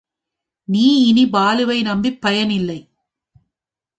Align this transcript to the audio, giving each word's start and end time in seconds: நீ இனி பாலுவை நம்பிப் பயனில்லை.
நீ 0.67 0.85
இனி 1.07 1.25
பாலுவை 1.29 1.81
நம்பிப் 1.81 2.21
பயனில்லை. 2.21 2.79